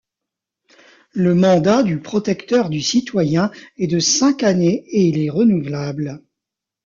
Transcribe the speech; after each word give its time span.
Le 1.13 1.35
mandat 1.35 1.83
du 1.83 1.99
Protecteur 1.99 2.71
du 2.71 2.81
citoyen 2.81 3.51
est 3.77 3.85
de 3.85 3.99
cinq 3.99 4.41
années 4.41 4.83
et 4.87 5.03
il 5.07 5.19
est 5.23 5.29
renouvelable. 5.29 6.23